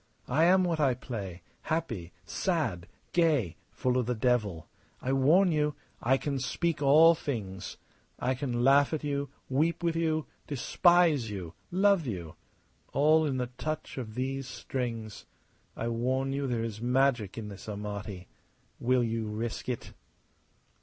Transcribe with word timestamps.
I 0.27 0.45
am 0.45 0.63
what 0.63 0.79
I 0.79 0.95
play 0.95 1.43
happy, 1.61 2.11
sad, 2.25 2.87
gay, 3.13 3.55
full 3.69 3.99
of 3.99 4.07
the 4.07 4.15
devil. 4.15 4.67
I 4.99 5.13
warn 5.13 5.51
you. 5.51 5.75
I 6.01 6.17
can 6.17 6.39
speak 6.39 6.81
all 6.81 7.13
things. 7.13 7.77
I 8.17 8.33
can 8.33 8.63
laugh 8.63 8.95
at 8.95 9.03
you, 9.03 9.29
weep 9.47 9.83
with 9.83 9.95
you, 9.95 10.25
despise 10.47 11.29
you, 11.29 11.53
love 11.69 12.07
you! 12.07 12.33
All 12.93 13.27
in 13.27 13.37
the 13.37 13.51
touch 13.59 13.99
of 13.99 14.15
these 14.15 14.47
strings. 14.47 15.27
I 15.77 15.87
warn 15.87 16.33
you 16.33 16.47
there 16.47 16.63
is 16.63 16.81
magic 16.81 17.37
in 17.37 17.49
this 17.49 17.67
Amati. 17.69 18.27
Will 18.79 19.03
you 19.03 19.27
risk 19.27 19.69
it?" 19.69 19.93